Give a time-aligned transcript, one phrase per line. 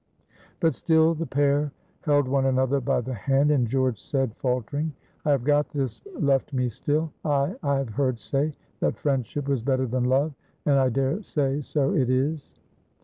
[0.59, 1.71] But still the pair
[2.05, 4.93] held one another by the hand, and George said, faltering:
[5.25, 7.11] "I have got this left me still.
[7.23, 10.33] Ay, I have heard say that friendship was better than love,
[10.65, 12.55] and I dare say so it is."